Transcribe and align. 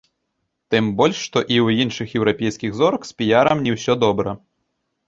Тым 0.73 0.85
больш, 1.01 1.17
што 1.27 1.43
і 1.53 1.57
ў 1.65 1.85
іншых 1.85 2.17
еўрапейскіх 2.21 2.71
зорак 2.81 3.01
з 3.13 3.17
піярам 3.21 3.57
не 3.69 3.79
ўсё 3.79 3.93
добра. 4.09 4.41